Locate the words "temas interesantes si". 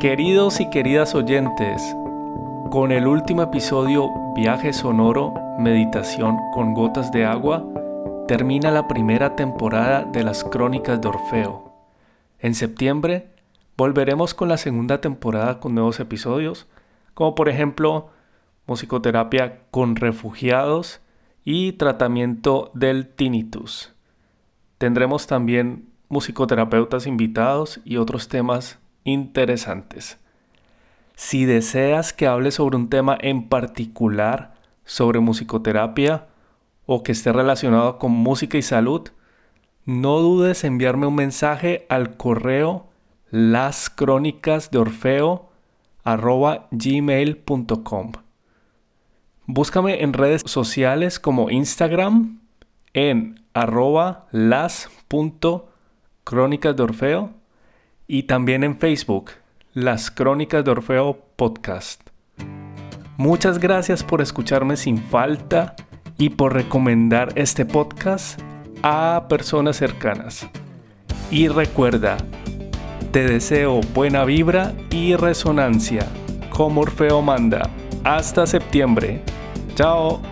28.28-31.44